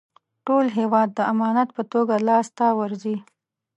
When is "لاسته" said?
2.27-2.65